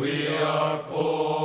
[0.00, 1.39] Vous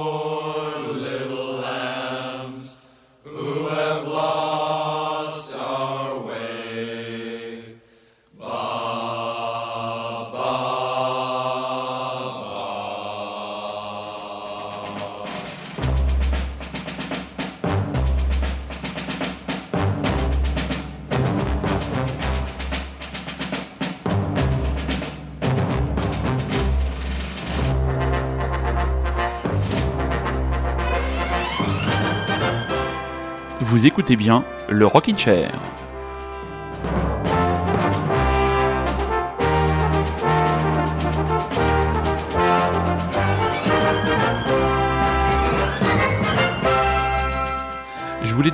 [33.86, 35.52] écoutez bien le Rockin' Chair.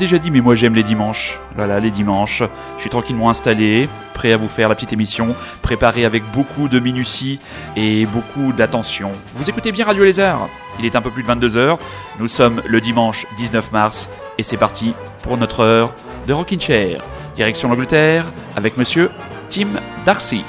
[0.02, 1.40] Déjà dit, mais moi j'aime les dimanches.
[1.56, 2.42] Voilà, les dimanches.
[2.76, 6.80] Je suis tranquillement installé, prêt à vous faire la petite émission, préparé avec beaucoup de
[6.80, 7.40] minutie
[7.78, 9.12] et beaucoup d'attention.
[9.36, 11.78] Vous écoutez bien Radio Lézard Il est un peu plus de 22h.
[12.20, 15.94] Nous sommes le dimanche 19 mars et c'est parti pour notre heure
[16.28, 17.04] de Rockin' Chair.
[17.36, 19.12] Direction l'Angleterre avec monsieur
[19.50, 19.68] Tim
[20.04, 20.44] Darcy.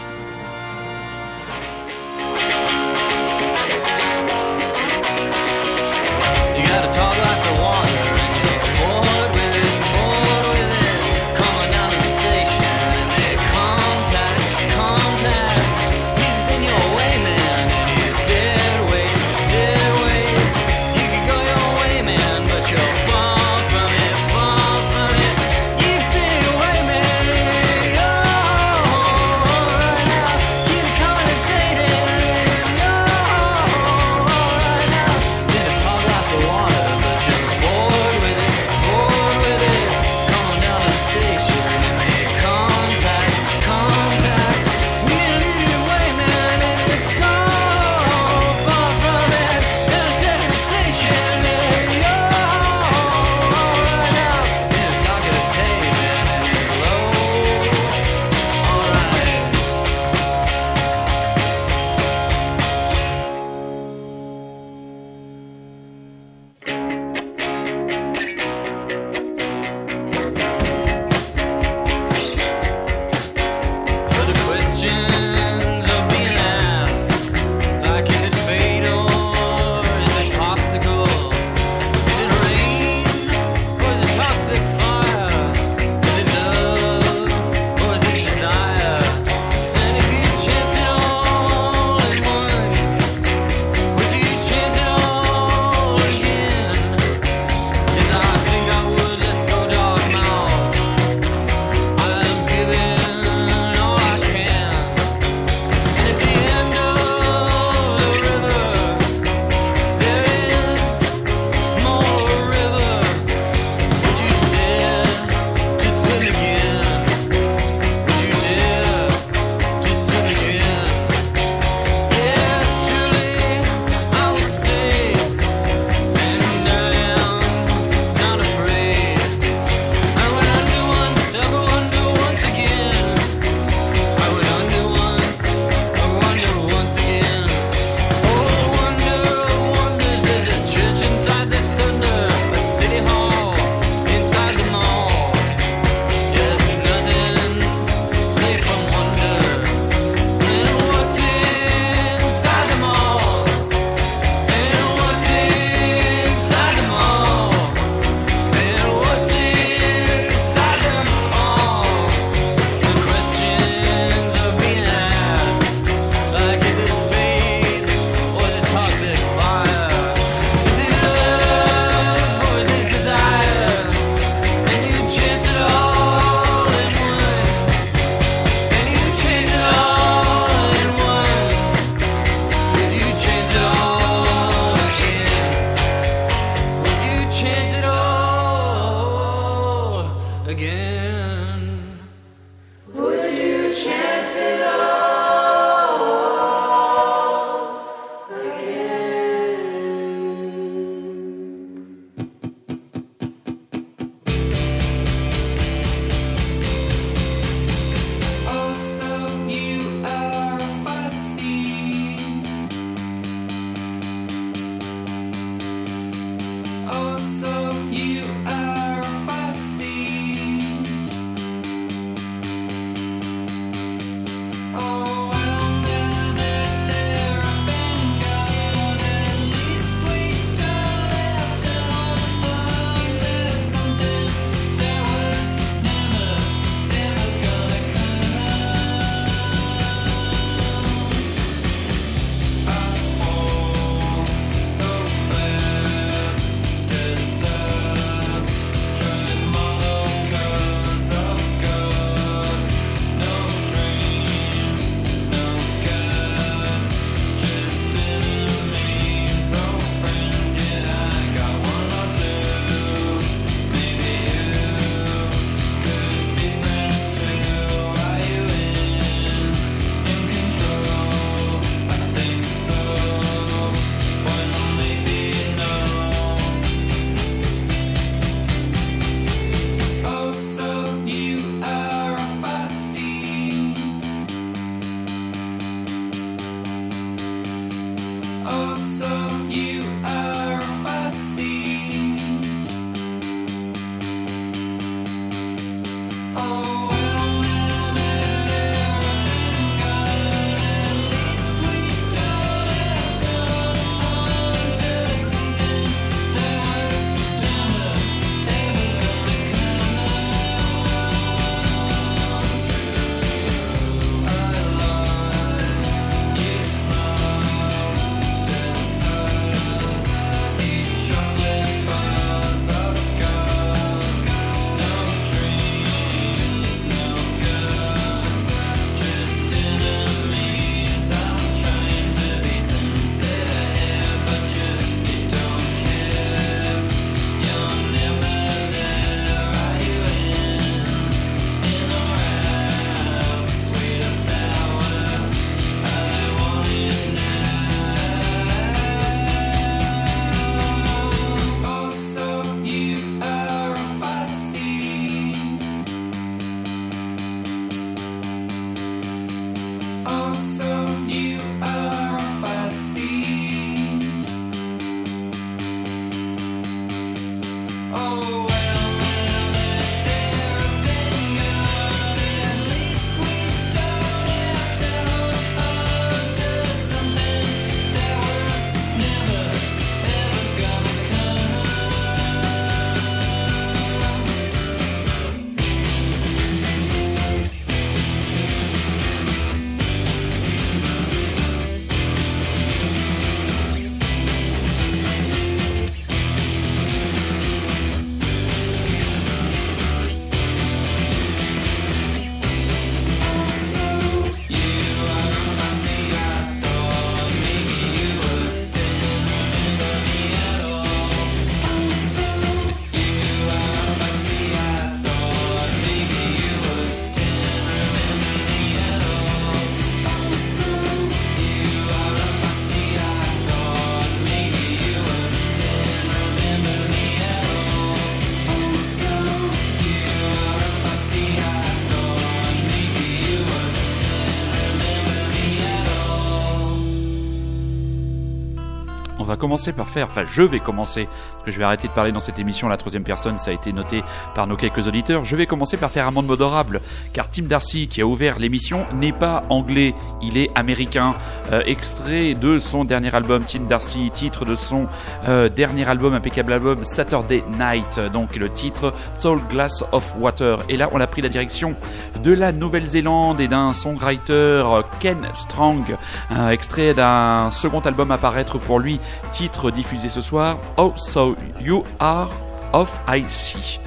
[439.43, 442.39] Commencer par faire, je vais commencer, parce que je vais arrêter de parler dans cette
[442.39, 444.05] émission, la troisième personne, ça a été noté
[444.37, 446.81] par nos quelques auditeurs, je vais commencer par faire modorable,
[447.13, 451.17] car Tim Darcy, qui a ouvert l'émission, n'est pas anglais, il est américain.
[451.51, 454.87] Euh, extrait de son dernier album, Tim Darcy, titre de son
[455.27, 460.61] euh, dernier album, impeccable album, Saturday Night, donc le titre Tall Glass of Water.
[460.69, 461.75] Et là, on a pris la direction
[462.23, 465.97] de la Nouvelle-Zélande et d'un songwriter, euh, Ken Strong,
[466.31, 469.01] un extrait d'un second album à paraître pour lui,
[469.33, 472.29] titre diffusé ce soir, Oh So You Are
[472.73, 473.81] of I See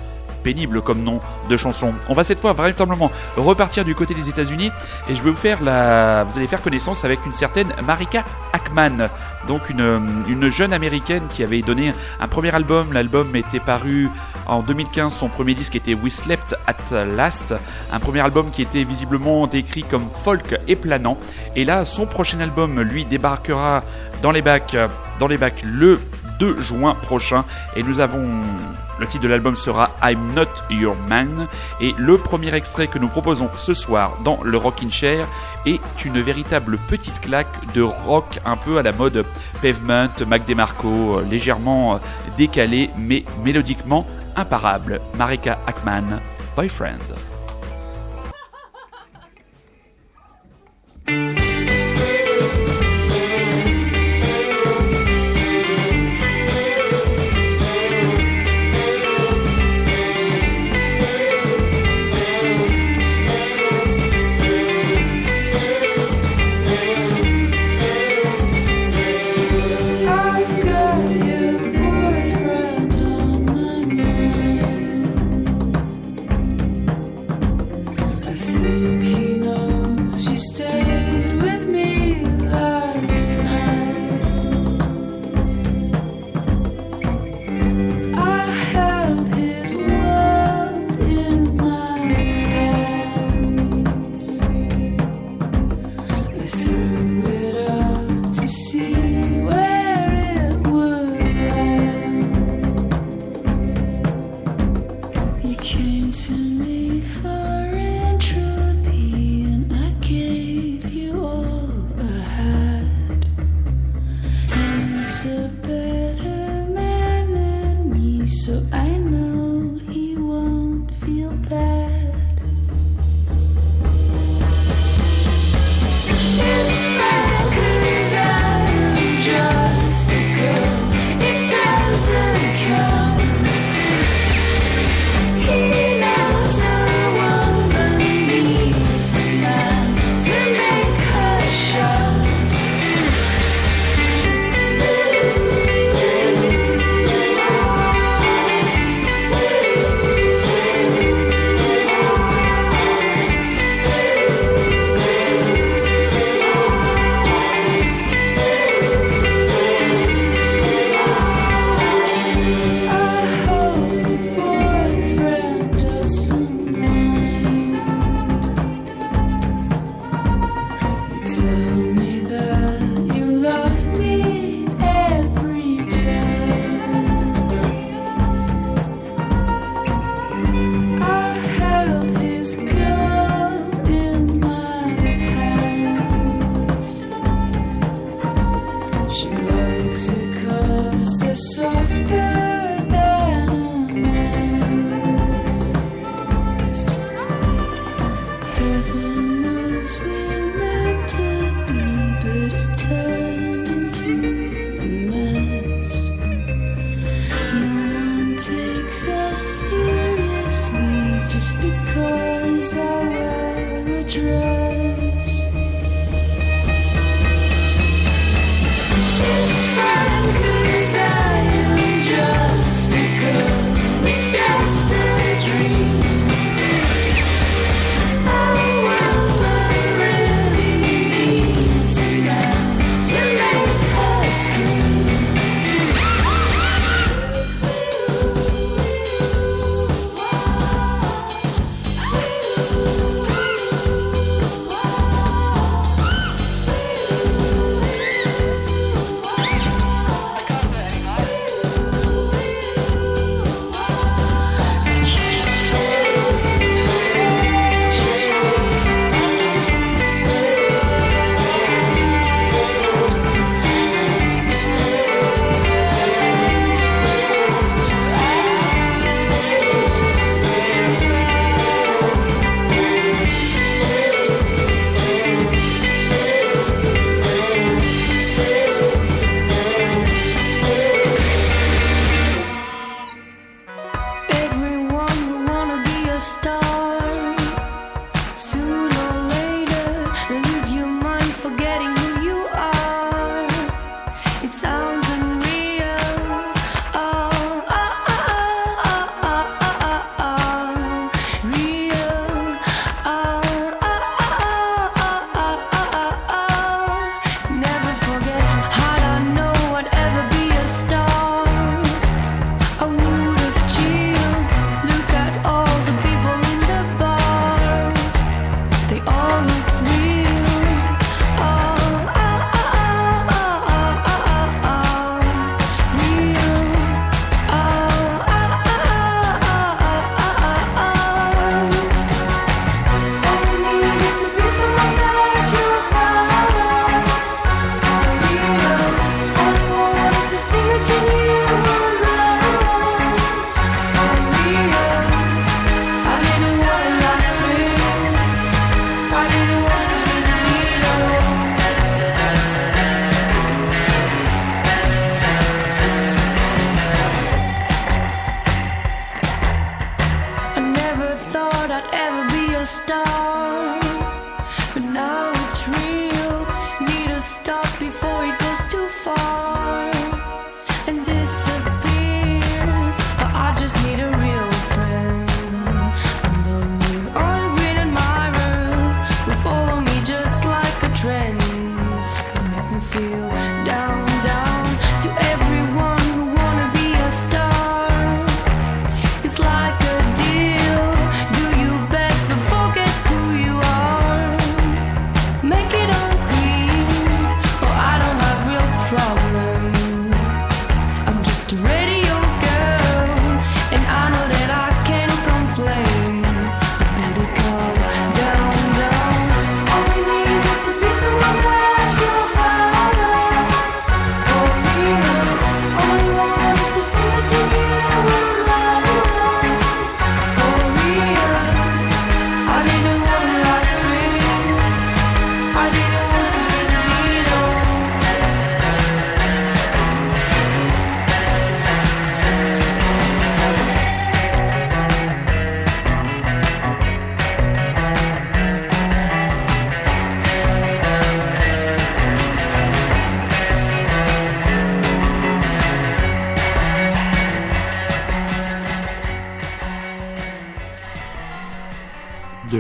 [0.46, 1.96] pénible comme nom de chanson.
[2.08, 4.70] On va cette fois véritablement repartir du côté des États-Unis
[5.10, 8.24] et je vais vous faire la, vous allez faire connaissance avec une certaine Marika
[8.54, 9.10] Ackman,
[9.48, 12.94] donc une, une jeune américaine qui avait donné un premier album.
[12.94, 14.08] L'album était paru
[14.46, 15.16] en 2015.
[15.16, 17.56] Son premier disque était We Slept at Last,
[17.92, 21.18] un premier album qui était visiblement décrit comme folk et planant.
[21.56, 23.84] Et là, son prochain album, lui, débarquera
[24.22, 24.78] dans les bacs,
[25.20, 26.00] dans les bacs le
[26.40, 28.28] 2 juin prochain et nous avons
[29.00, 31.48] le titre de l'album sera I'm Not Your Man
[31.82, 35.28] et le premier extrait que nous proposons ce soir dans le Rockin' Chair
[35.66, 39.26] est une véritable petite claque de rock un peu à la mode
[39.62, 42.00] Pavement, Mac DeMarco, légèrement
[42.38, 45.02] décalé mais mélodiquement imparable.
[45.18, 46.20] Marika Ackman,
[46.56, 47.00] Boyfriend.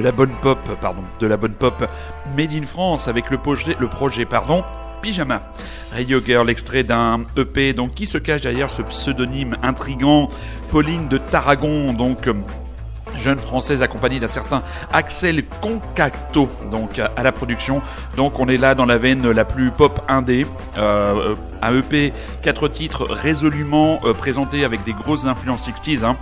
[0.05, 1.83] La bonne pop, pardon, de la bonne pop
[2.37, 4.63] made in France avec le projet, le pardon,
[5.01, 5.41] Pyjama.
[5.91, 10.29] Radio Girl, extrait d'un EP, donc qui se cache derrière ce pseudonyme intrigant,
[10.69, 12.29] Pauline de Tarragon, donc.
[13.17, 17.81] Jeune française accompagnée d'un certain Axel Concacto, donc à la production.
[18.17, 20.45] Donc on est là dans la veine la plus pop indé,
[20.77, 26.03] euh, un EP, quatre titres résolument euh, présentés avec des grosses influences 60s.
[26.03, 26.17] Hein.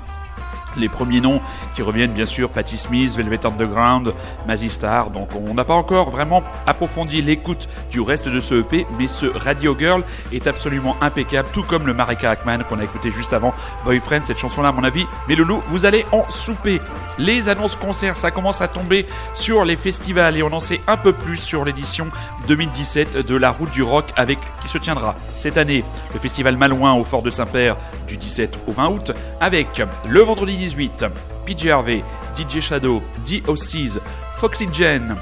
[0.78, 1.42] Les premiers noms
[1.76, 4.14] qui reviennent bien sûr Patti Smith, Velvet Underground,
[4.48, 5.10] Mazzy Star.
[5.10, 9.26] Donc on n'a pas encore vraiment approfondi l'écoute du reste de ce EP, mais ce
[9.26, 13.54] Radio Girl est absolument impeccable, tout comme le Marika Ackman qu'on a écouté juste avant
[13.84, 14.24] Boyfriend.
[14.24, 16.82] Cette chanson-là, à mon avis, mes loulous, vous allez en souper.
[17.18, 20.98] Les annonces concerts, ça commence à tomber sur les festivals et on en sait un
[20.98, 22.08] peu plus sur l'édition
[22.48, 25.84] 2017 de la Route du Rock avec qui se tiendra cette année
[26.14, 30.56] le festival Malouin au Fort de Saint-Père du 17 au 20 août avec le vendredi
[30.64, 31.06] 18
[31.46, 32.04] PJ Harvey,
[32.38, 34.00] DJ Shadow, DOC's,
[34.38, 35.16] Foxy Jen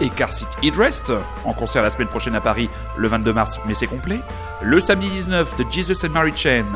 [0.00, 1.10] et Car Seat Headrest
[1.44, 4.20] en concert la semaine prochaine à Paris le 22 mars mais c'est complet.
[4.60, 6.66] Le samedi 19 de Jesus and Mary Chain,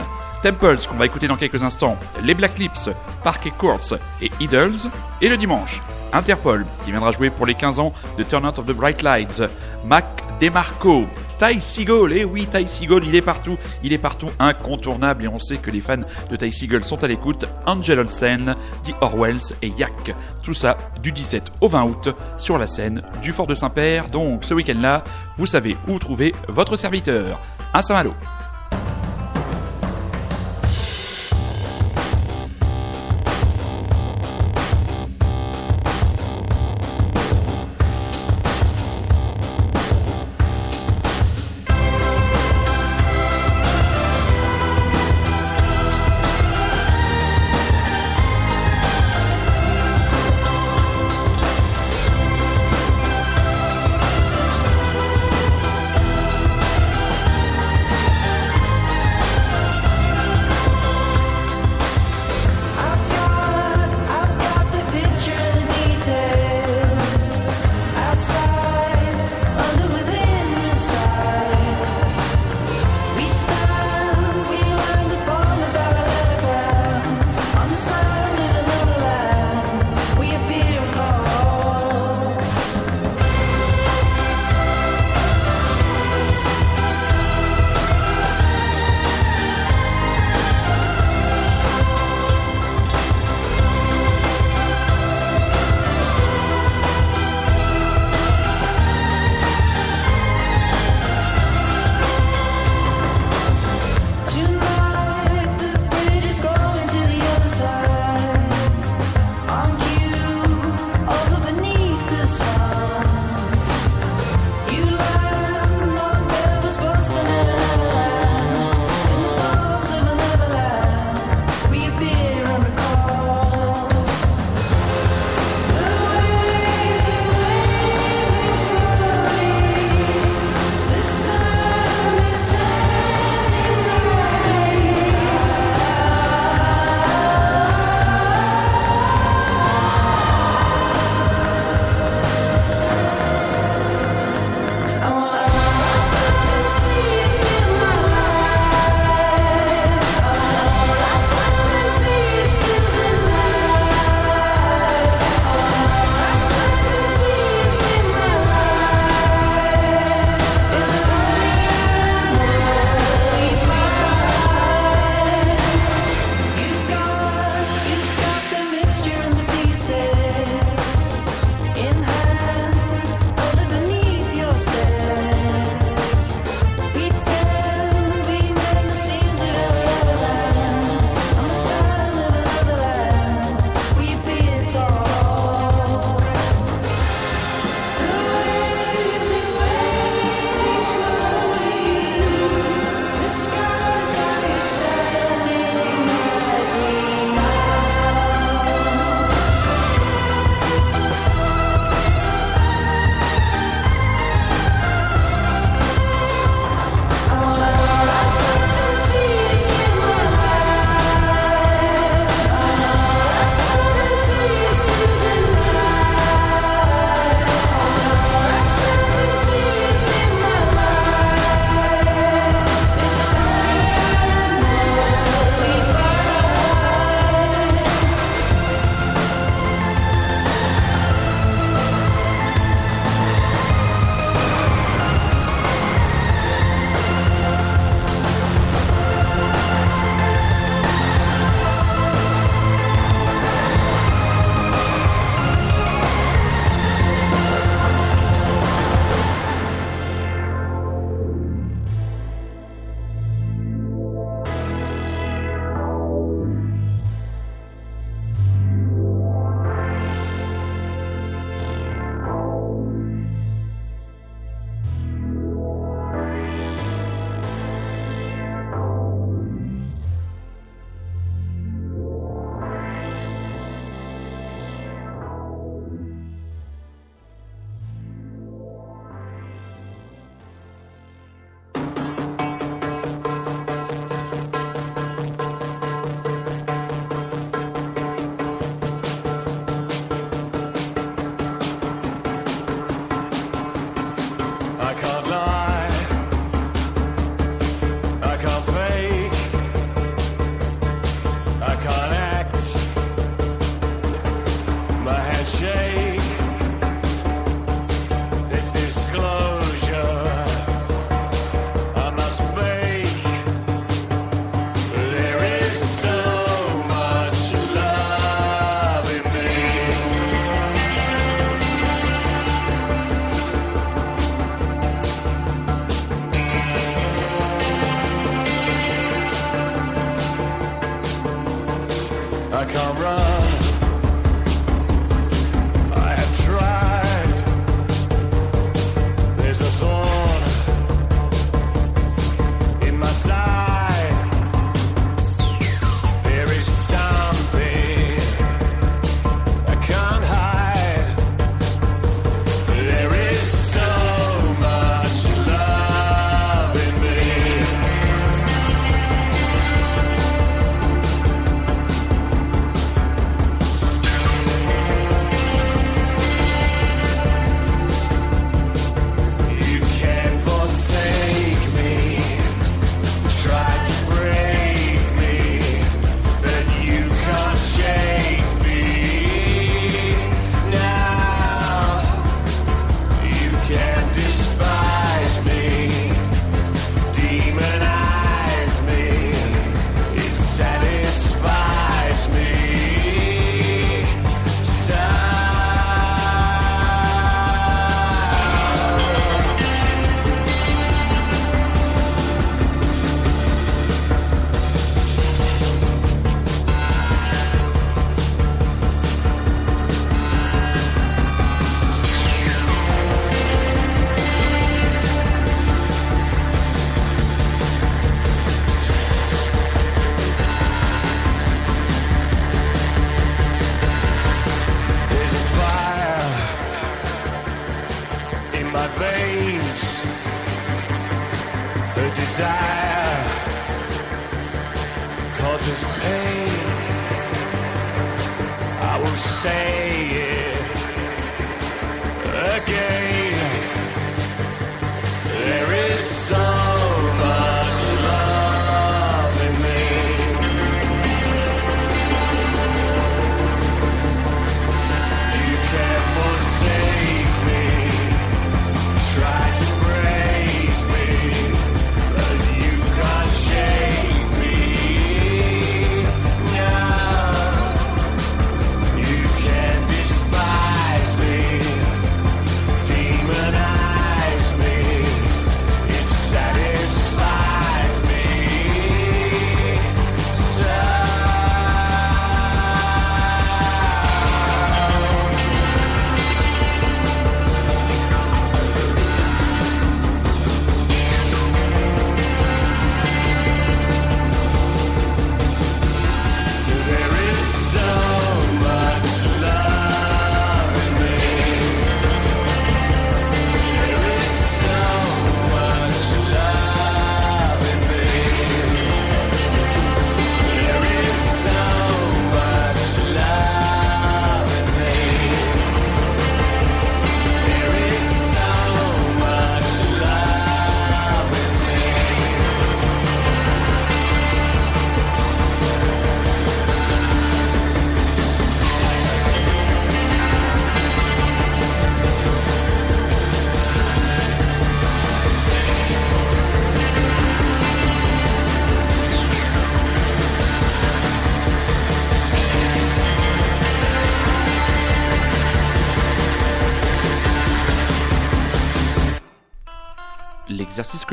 [0.43, 2.89] Temples qu'on va écouter dans quelques instants, les Black Lips,
[3.23, 5.83] Parquet Courts et Idols et le dimanche
[6.15, 9.43] Interpol qui viendra jouer pour les 15 ans de Turn Out of the Bright Lights,
[9.85, 10.07] Mac
[10.43, 11.07] DeMarco,
[11.39, 15.39] Ty Seagull, et oui Ty Seagull il est partout, il est partout incontournable et on
[15.39, 15.99] sait que les fans
[16.31, 21.13] de Ty Seagull sont à l'écoute, Angel Olsen, The Orwells et Yak, tout ça du
[21.13, 25.05] 17 au 20 août sur la scène du Fort de Saint-Père, donc ce week-end là,
[25.37, 27.39] vous savez où trouver votre serviteur,
[27.73, 28.13] à Saint-Malo.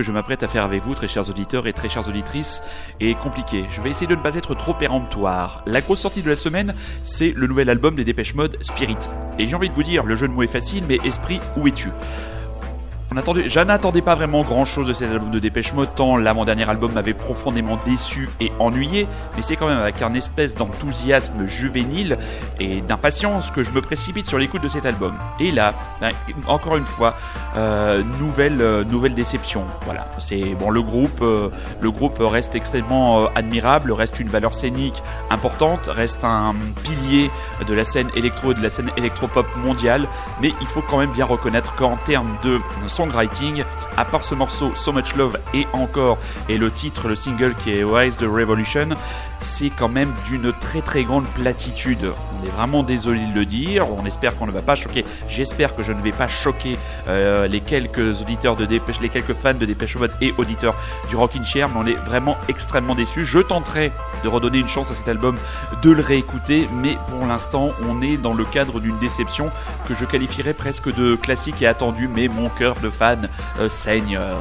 [0.09, 2.63] Je m'apprête à faire avec vous, très chers auditeurs et très chères auditrices,
[2.99, 3.65] est compliqué.
[3.69, 5.61] Je vais essayer de ne pas être trop péremptoire.
[5.67, 8.97] La grosse sortie de la semaine, c'est le nouvel album des Dépêche Mode, Spirit.
[9.37, 11.67] Et j'ai envie de vous dire, le jeu de mots est facile, mais esprit, où
[11.67, 11.89] es-tu?
[13.11, 16.93] On attendait, pas vraiment grand chose de cet album de Dépêche Mode, tant l'avant-dernier album
[16.93, 22.17] m'avait profondément déçu et ennuyé, mais c'est quand même avec un espèce d'enthousiasme juvénile
[22.59, 25.15] et d'impatience que je me précipite sur l'écoute de cet album.
[25.39, 26.11] Et là, ben,
[26.47, 27.15] encore une fois,
[27.55, 29.65] euh, nouvelle, euh, nouvelle déception.
[29.85, 31.49] Voilà, c'est bon, le groupe, euh,
[31.81, 37.31] le groupe reste extrêmement euh, admirable, reste une valeur scénique importante, reste un pilier
[37.67, 40.07] de la scène électro et de la scène électropop mondiale,
[40.41, 42.59] mais il faut quand même bien reconnaître qu'en termes de
[42.99, 43.63] songwriting,
[43.95, 46.17] à part ce morceau So Much Love et encore,
[46.49, 48.89] et le titre, le single qui est Rise the Revolution,
[49.39, 52.11] c'est quand même d'une très très grande platitude.
[52.41, 55.75] On est vraiment désolé de le dire, on espère qu'on ne va pas choquer, j'espère
[55.75, 59.53] que je ne vais pas choquer euh, les quelques auditeurs de Dépêche, les quelques fans
[59.53, 60.75] de Dépêche Mode et auditeurs
[61.09, 63.25] du Rockin' Chair, mais on est vraiment extrêmement déçus.
[63.25, 63.91] Je tenterai
[64.23, 65.37] de redonner une chance à cet album,
[65.81, 69.51] de le réécouter, mais pour l'instant, on est dans le cadre d'une déception
[69.87, 74.17] que je qualifierais presque de classique et attendu, mais mon cœur de fan euh, saigne.
[74.19, 74.33] euh.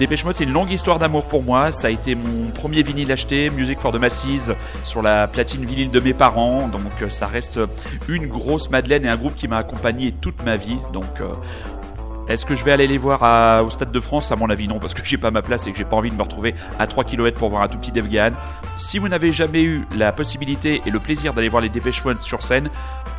[0.00, 1.72] Dépêche Mode, c'est une longue histoire d'amour pour moi.
[1.72, 4.50] Ça a été mon premier vinyle acheté, Music for the Masses,
[4.82, 6.68] sur la platine vinyle de mes parents.
[6.68, 7.60] Donc euh, ça reste
[8.08, 10.78] une grosse Madeleine et un groupe qui m'a accompagné toute ma vie.
[10.94, 11.34] Donc euh,
[12.30, 14.32] est-ce que je vais aller les voir au Stade de France?
[14.32, 16.10] À mon avis, non, parce que j'ai pas ma place et que j'ai pas envie
[16.10, 18.32] de me retrouver à 3 km pour voir un tout petit Dave Gahan.
[18.76, 22.42] Si vous n'avez jamais eu la possibilité et le plaisir d'aller voir les Dépêche sur
[22.42, 22.70] scène,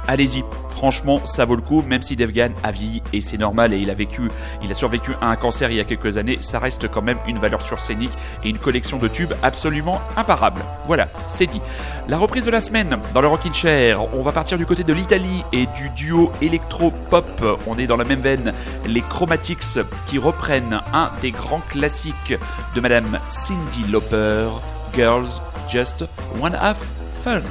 [0.08, 0.44] allez-y.
[0.70, 3.78] Franchement, ça vaut le coup, même si Dave Gahan a vieilli et c'est normal et
[3.78, 4.32] il a vécu,
[4.64, 7.20] il a survécu à un cancer il y a quelques années, ça reste quand même
[7.28, 8.12] une valeur sur scénique
[8.44, 10.62] et une collection de tubes absolument imparable.
[10.86, 11.62] Voilà, c'est dit.
[12.08, 14.94] La reprise de la semaine dans le Rockin' Chair, on va partir du côté de
[14.94, 17.60] l'Italie et du duo électro-pop.
[17.68, 18.54] On est dans la même veine,
[18.88, 22.34] les Chromatics qui reprennent un des grands classiques
[22.74, 24.50] de Madame Cindy Lauper,
[24.96, 26.06] Girls Just
[26.42, 26.92] One Half
[27.24, 27.44] Fun.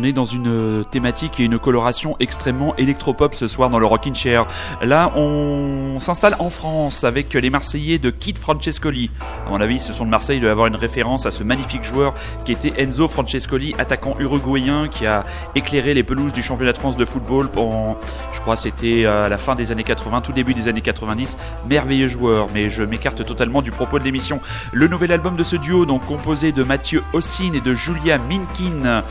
[0.00, 3.84] On est dans une euh, thématique et une coloration extrêmement électropop ce soir dans le
[3.84, 4.46] Rockin' Chair.
[4.80, 9.10] Là, on s'installe en France avec les Marseillais de Kid Francescoli.
[9.46, 11.84] À mon avis, ce sont de Marseille, il doit avoir une référence à ce magnifique
[11.84, 12.14] joueur
[12.46, 15.24] qui était Enzo Francescoli, attaquant uruguayen qui a
[15.54, 17.98] éclairé les pelouses du championnat de France de football pendant,
[18.32, 21.36] je crois, c'était à la fin des années 80, tout début des années 90.
[21.68, 24.40] Merveilleux joueur, mais je m'écarte totalement du propos de l'émission.
[24.72, 29.02] Le nouvel album de ce duo, donc composé de Mathieu Ossine et de Julia Minkin,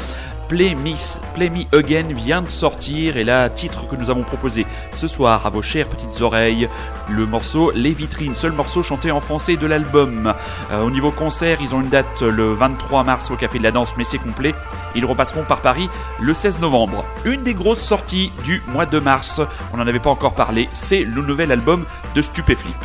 [0.50, 0.96] Play Me,
[1.36, 5.46] Play Me Again vient de sortir et là, titre que nous avons proposé ce soir
[5.46, 6.68] à vos chères petites oreilles,
[7.08, 10.34] le morceau Les Vitrines, seul morceau chanté en français de l'album.
[10.72, 13.70] Euh, au niveau concert, ils ont une date le 23 mars au Café de la
[13.70, 14.56] Danse, mais c'est complet.
[14.96, 15.88] Ils repasseront par Paris
[16.20, 17.06] le 16 novembre.
[17.26, 19.42] Une des grosses sorties du mois de mars,
[19.72, 21.86] on n'en avait pas encore parlé, c'est le nouvel album
[22.16, 22.76] de Stupéflip.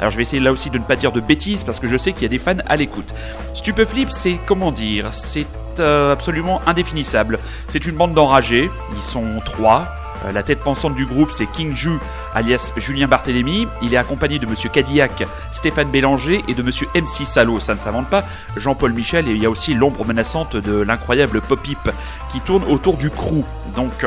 [0.00, 1.98] Alors je vais essayer là aussi de ne pas dire de bêtises parce que je
[1.98, 3.14] sais qu'il y a des fans à l'écoute.
[3.52, 5.46] Stupeflip, c'est comment dire, c'est
[5.80, 7.38] euh, absolument indéfinissable.
[7.68, 9.86] C'est une bande d'enragés, ils sont trois.
[10.24, 11.98] Euh, La tête pensante du groupe, c'est King Ju,
[12.34, 13.68] alias Julien Barthélémy.
[13.82, 17.60] Il est accompagné de Monsieur Cadillac, Stéphane Bélanger et de Monsieur MC Salo.
[17.60, 18.24] Ça ne s'invente pas.
[18.56, 21.90] Jean-Paul Michel et il y a aussi l'ombre menaçante de l'incroyable Pop-Hip
[22.30, 23.44] qui tourne autour du crew.
[23.74, 24.06] Donc,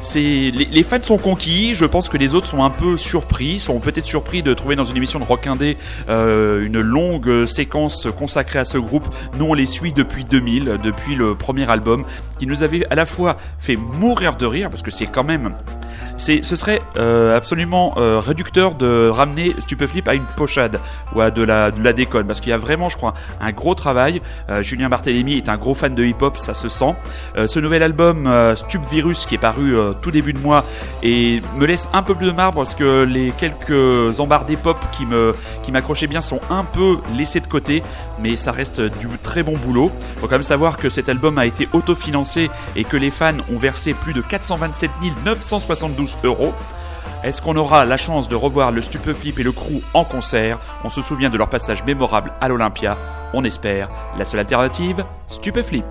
[0.00, 1.74] c'est les, fans sont conquis.
[1.74, 4.84] Je pense que les autres sont un peu surpris, sont peut-être surpris de trouver dans
[4.84, 5.48] une émission de Rock
[6.08, 9.08] euh, une longue séquence consacrée à ce groupe.
[9.38, 12.04] Nous, on les suit depuis 2000, depuis le premier album,
[12.38, 15.54] qui nous avait à la fois fait mourir de rire parce que c'est quand même
[16.16, 20.78] c'est, ce serait euh, absolument euh, réducteur de ramener Stupeflip à une pochade
[21.14, 23.74] ou à de la, de déconne parce qu'il y a vraiment, je crois, un gros
[23.74, 24.20] travail.
[24.48, 26.94] Euh, Julien Barthélémy est un gros fan de hip-hop, ça se sent.
[27.36, 30.64] Euh, ce nouvel album euh, Stup Virus qui est paru euh, tout début de mois
[31.02, 35.06] et me laisse un peu plus de marbre parce que les quelques embardés pop qui
[35.06, 37.82] me qui m'accrochaient bien sont un peu laissés de côté,
[38.20, 39.90] mais ça reste du très bon boulot.
[40.20, 43.58] Faut quand même savoir que cet album a été autofinancé et que les fans ont
[43.58, 44.90] versé plus de 427
[45.24, 46.52] 972 euros.
[47.22, 50.58] Est-ce qu'on aura la chance de revoir le Stupeflip et le crew en concert?
[50.84, 52.96] On se souvient de leur passage mémorable à l'Olympia.
[53.34, 53.90] On espère.
[54.16, 55.84] La seule alternative, Stupeflip.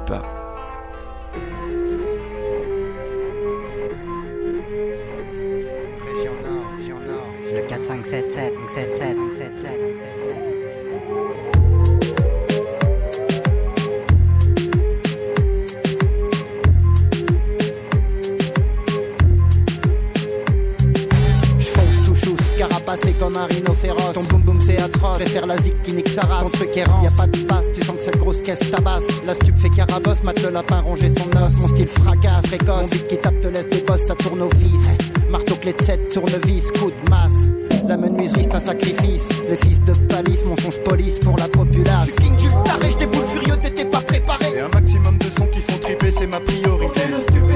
[22.90, 24.14] Carapacé comme un rhino féroce.
[24.14, 26.44] Ton boum boum c'est atroce, préfère la zik qui nique sa race.
[26.44, 29.04] Ton truc errant, y a pas de passe, tu sens que cette grosse caisse tabasse.
[29.26, 31.54] La stup fait carabosse, mate le lapin ronger son os.
[31.58, 32.82] Mon style fracasse, précoce.
[32.82, 34.98] Mon beat qui tape te laisse des bosses, ça tourne au fils.
[35.30, 37.52] Marteau clé de 7, tournevis, coup de masse.
[37.88, 39.30] La menuiserie c'est un sacrifice.
[39.50, 42.08] Les fils de palisse, mensonge police pour la populace.
[42.08, 44.46] Je king du taré, j'déboule furieux, t'étais pas préparé.
[44.56, 47.02] Et un maximum de sons qui font triper, c'est ma priorité.
[47.10, 47.49] le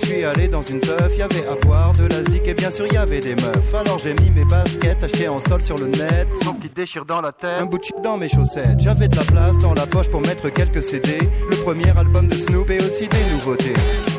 [0.00, 2.70] je suis allé dans une teuf, y avait à boire de la zik et bien
[2.70, 3.74] sûr y avait des meufs.
[3.74, 7.20] Alors j'ai mis mes baskets achetées en sol sur le net, son qui déchire dans
[7.20, 8.78] la tête, un bout de chip dans mes chaussettes.
[8.78, 11.18] J'avais de la place dans la poche pour mettre quelques CD,
[11.50, 13.74] le premier album de Snoop et aussi des nouveautés.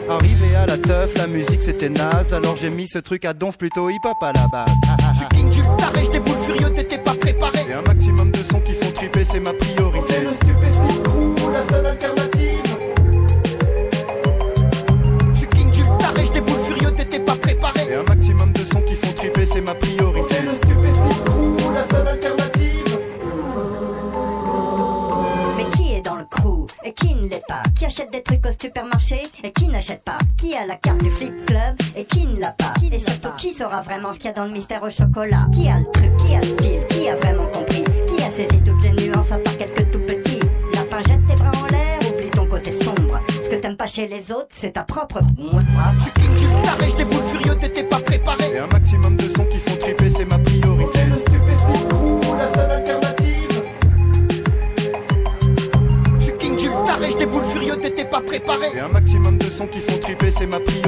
[0.09, 3.57] Arrivé à la teuf, la musique c'était naze, alors j'ai mis ce truc à donf
[3.57, 4.71] plutôt hip hop à la base.
[5.19, 7.59] Je king du taré, j'déboule furieux, t'étais pas préparé.
[7.69, 9.96] Et un maximum de sons qui font triper, c'est ma priorité.
[28.17, 30.17] Des trucs au supermarché et qui n'achète pas.
[30.37, 32.73] Qui a la carte du flip club et qui ne l'a pas.
[32.91, 35.47] Et surtout qui saura vraiment ce qu'il y a dans le mystère au chocolat?
[35.53, 37.83] Qui a le truc, qui a le style, qui a vraiment compris?
[38.07, 40.39] Qui a saisi toutes les nuances à part quelques tout petits?
[40.73, 43.19] Lapin jette tes bras en l'air, oublie ton côté sombre.
[43.43, 45.63] Ce que t'aimes pas chez les autres, c'est ta propre mousse
[45.99, 47.96] Je king du taré, j'déboule furieux, t'étais pas
[58.09, 58.21] pas.
[58.75, 60.86] Et un maximum de sons qui font triper, c'est ma priorité.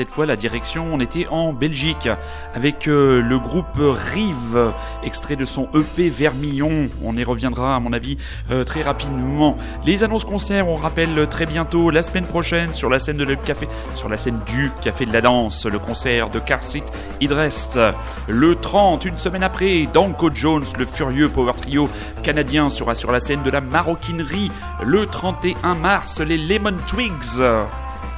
[0.00, 2.08] Cette fois la direction, on était en Belgique
[2.54, 4.72] avec euh, le groupe Rive,
[5.02, 6.88] extrait de son EP Vermillon.
[7.04, 8.16] On y reviendra à mon avis
[8.50, 9.58] euh, très rapidement.
[9.84, 15.04] Les annonces concerts, on rappelle très bientôt la semaine prochaine sur la scène du Café
[15.04, 16.90] de la Danse, le concert de Car Seat
[17.20, 17.78] Idrest.
[18.26, 21.90] Le 30, une semaine après, Danko Jones, le furieux power trio
[22.22, 24.50] canadien sera sur la scène de la maroquinerie.
[24.82, 27.42] Le 31 mars, les Lemon Twigs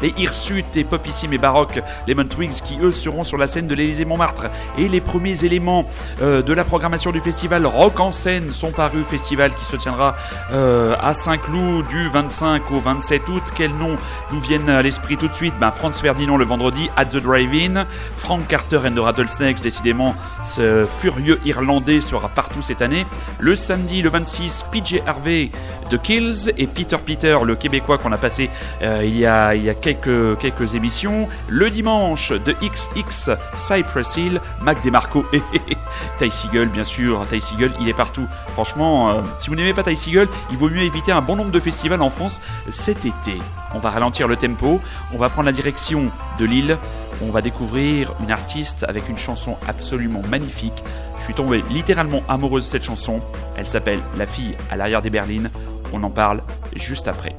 [0.02, 3.74] les Hirsutes et Popissime et Baroque, Lemon Twigs qui eux seront sur la scène de
[3.74, 4.46] l'Élysée Montmartre.
[4.76, 5.86] Et les premiers éléments
[6.20, 10.16] euh, de la programmation du festival Rock en scène sont parus, festival qui se tiendra
[10.52, 13.42] euh, à Saint-Cloud du 25 au 27 août.
[13.54, 13.96] Quels noms
[14.32, 15.54] nous viennent à l'esprit tout de suite?
[15.60, 17.86] Ben, Franz Ferdinand le vendredi, At the Drive-In,
[18.16, 23.06] Frank Carter and the Rattlesnakes, décidément ce furieux Irlandais sera partout cette année.
[23.38, 25.50] Le samedi, le 26, PJ Harvey
[25.92, 28.48] de Kills et Peter Peter, le Québécois qu'on a passé
[28.80, 31.28] euh, il y a, quelques, émissions.
[31.48, 35.42] Le dimanche, de XX, Cypress Hill, Mac DeMarco et
[36.18, 36.30] Ty
[36.72, 37.26] bien sûr.
[37.28, 37.40] Ty
[37.78, 38.26] il est partout.
[38.54, 41.50] Franchement, euh, si vous n'aimez pas Ty Seagull, il vaut mieux éviter un bon nombre
[41.50, 42.40] de festivals en France
[42.70, 43.34] cet été.
[43.74, 44.80] On va ralentir le tempo,
[45.12, 46.78] on va prendre la direction de Lille.
[47.20, 50.82] On va découvrir une artiste avec une chanson absolument magnifique.
[51.18, 53.20] Je suis tombé littéralement amoureux de cette chanson.
[53.56, 55.50] Elle s'appelle La fille à l'arrière des berlines.
[55.92, 56.42] On en parle
[56.74, 57.36] juste après.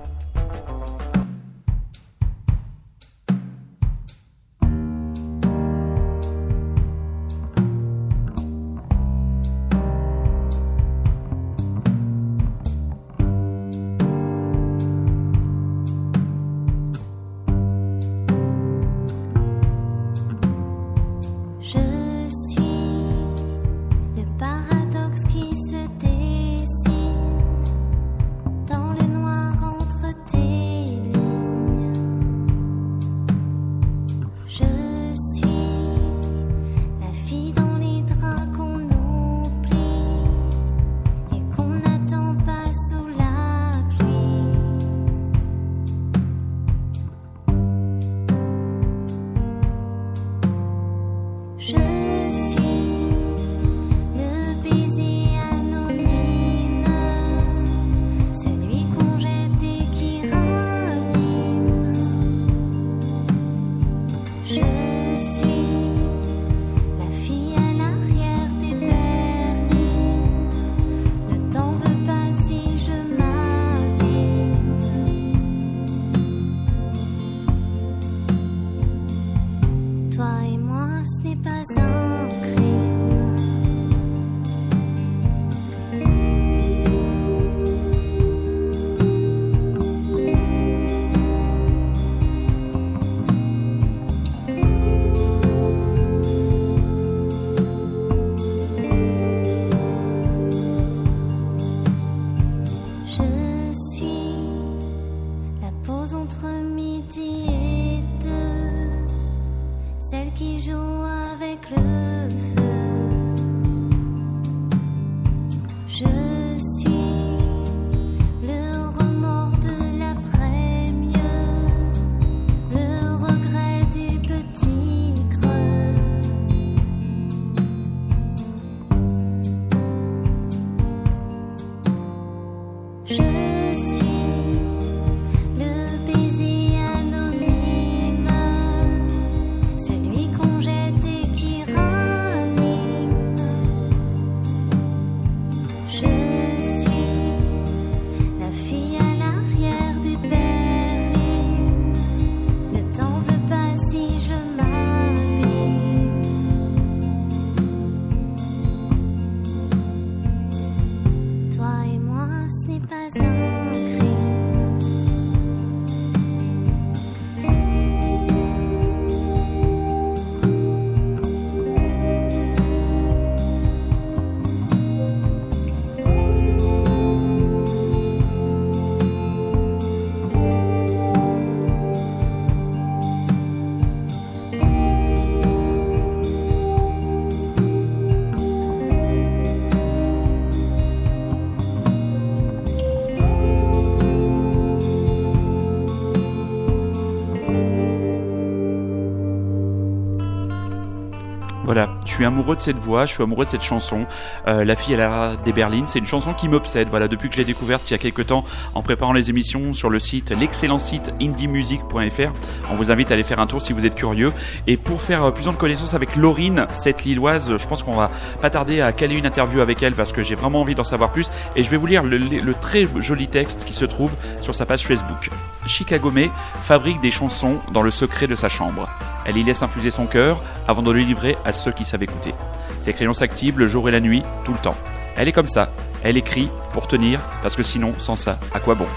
[202.14, 204.05] Suis amoureux de cette voix, je suis amoureux de cette chanson.
[204.47, 206.88] Euh, la fille à la des berlines, c'est une chanson qui m'obsède.
[206.89, 208.43] Voilà, depuis que je l'ai découverte il y a quelques temps
[208.76, 212.32] en préparant les émissions sur le site, l'excellent site indiemusic.fr.
[212.72, 214.32] On vous invite à aller faire un tour si vous êtes curieux.
[214.68, 218.11] Et pour faire euh, plus de connaissance avec Laurine, cette Lilloise, je pense qu'on va
[218.41, 221.11] pas tarder à caler une interview avec elle parce que j'ai vraiment envie d'en savoir
[221.11, 221.30] plus.
[221.55, 224.11] Et je vais vous lire le, très joli texte qui se trouve
[224.41, 225.30] sur sa page Facebook.
[225.66, 226.30] Chicago May
[226.61, 228.89] fabrique des chansons dans le secret de sa chambre.
[229.26, 232.34] Elle y laisse infuser son cœur avant de le livrer à ceux qui écouter.
[232.80, 234.76] Ses crayons s'activent le jour et la nuit, tout le temps.
[235.16, 235.70] Elle est comme ça.
[236.04, 238.88] Elle écrit pour tenir, parce que sinon, sans ça, à quoi bon?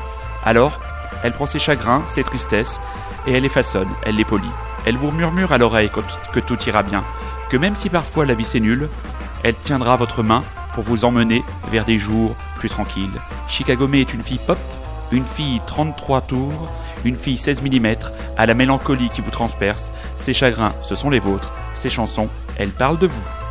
[0.45, 0.81] Alors,
[1.23, 2.81] elle prend ses chagrins, ses tristesses,
[3.27, 4.51] et elle les façonne, elle les polit.
[4.85, 5.91] Elle vous murmure à l'oreille
[6.33, 7.05] que tout ira bien,
[7.51, 8.89] que même si parfois la vie c'est nul,
[9.43, 10.43] elle tiendra votre main
[10.75, 13.21] pour vous emmener vers des jours plus tranquilles.
[13.49, 14.59] Chicago May est une fille pop,
[15.13, 16.71] une fille 33 tours,
[17.05, 17.87] une fille 16 mm,
[18.37, 19.93] à la mélancolie qui vous transperce.
[20.17, 21.53] Ses chagrins, ce sont les vôtres.
[21.75, 22.29] Ses chansons,
[22.59, 23.45] elles parlent de vous.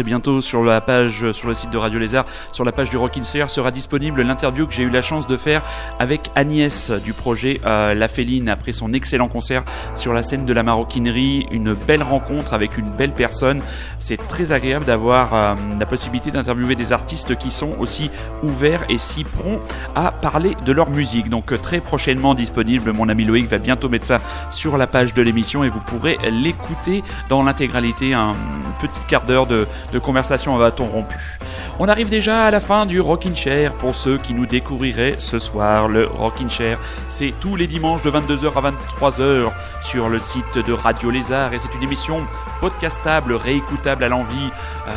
[0.00, 2.96] Très bientôt sur la page, sur le site de Radio Lézard, sur la page du
[2.96, 5.62] Rockin' Chair sera disponible l'interview que j'ai eu la chance de faire
[5.98, 9.62] avec Agnès du projet euh, La Féline après son excellent concert
[9.94, 11.46] sur la scène de la maroquinerie.
[11.50, 13.60] Une belle rencontre avec une belle personne.
[13.98, 18.10] C'est très agréable d'avoir euh, la possibilité d'interviewer des artistes qui sont aussi
[18.42, 19.60] ouverts et si prompts
[19.94, 21.28] à parler de leur musique.
[21.28, 22.94] Donc euh, très prochainement disponible.
[22.94, 26.16] Mon ami Loïc va bientôt mettre ça sur la page de l'émission et vous pourrez
[26.30, 28.14] l'écouter dans l'intégralité.
[28.14, 28.34] Un
[28.80, 31.38] petit quart d'heure de, de conversation à bâton rompu.
[31.78, 35.38] On arrive déjà à la fin du Rockin' Chair pour ceux qui nous découvriraient ce
[35.38, 35.88] soir.
[35.88, 36.78] Le Rockin' Chair,
[37.08, 41.58] c'est tous les dimanches de 22h à 23h sur le site de Radio Lézard et
[41.58, 42.26] c'est une émission
[42.60, 44.50] podcastable, réécoutable à l'envie.
[44.88, 44.90] Euh,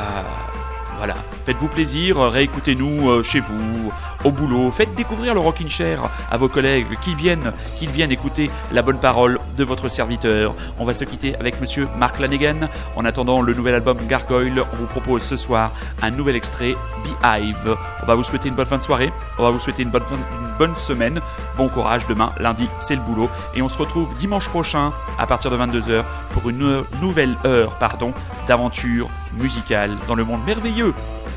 [0.97, 3.91] voilà, faites-vous plaisir, réécoutez-nous euh, chez vous,
[4.23, 6.01] au boulot, faites découvrir le Rockin' Chair
[6.31, 10.53] à vos collègues, qu'ils viennent, qu'ils viennent écouter la bonne parole de votre serviteur.
[10.79, 12.69] On va se quitter avec monsieur Mark Lanegan.
[12.95, 15.71] En attendant le nouvel album Gargoyle, on vous propose ce soir
[16.01, 17.75] un nouvel extrait, Beehive.
[18.01, 20.03] On va vous souhaiter une bonne fin de soirée, on va vous souhaiter une bonne,
[20.03, 21.19] fin- une bonne semaine,
[21.57, 25.51] bon courage demain, lundi, c'est le boulot, et on se retrouve dimanche prochain à partir
[25.51, 28.13] de 22h pour une nou- nouvelle heure, pardon,
[28.47, 29.07] d'aventure
[29.37, 30.93] musicale dans le monde merveilleux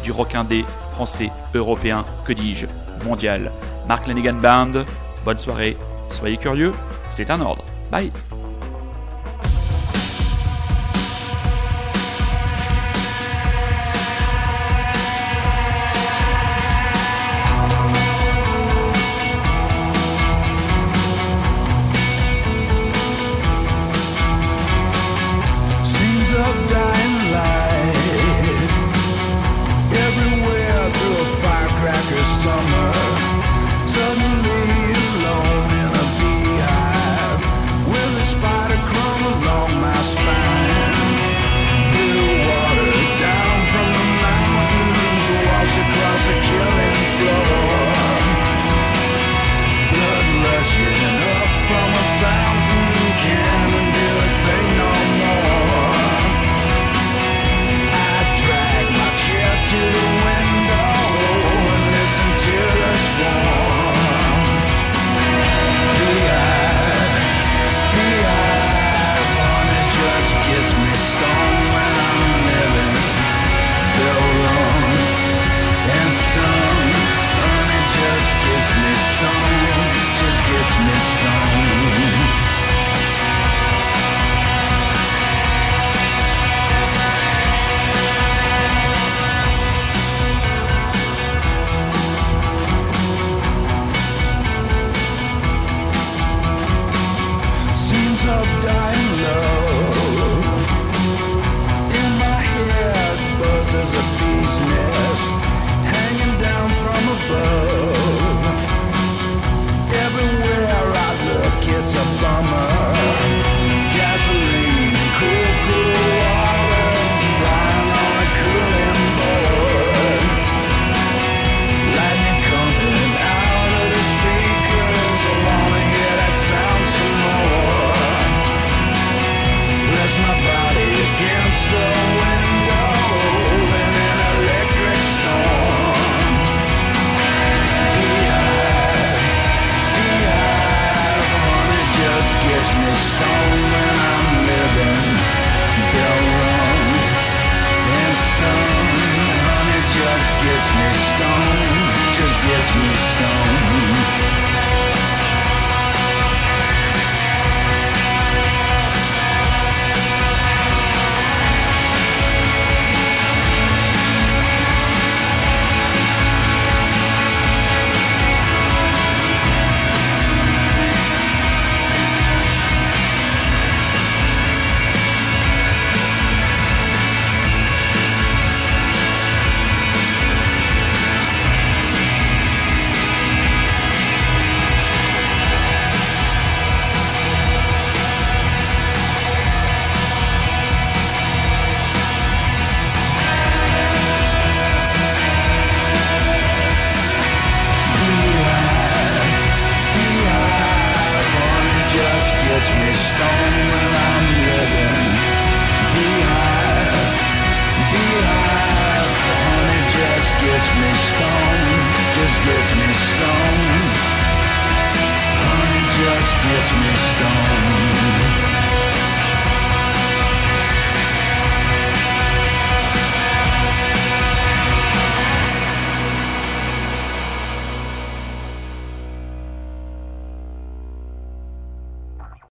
[0.07, 2.66] du rock indé français, européen, que dis-je,
[3.04, 3.50] mondial.
[3.88, 4.84] Mark Lanegan Band,
[5.24, 5.76] bonne soirée,
[6.09, 6.72] soyez curieux,
[7.11, 7.64] c'est un ordre.
[7.90, 8.12] Bye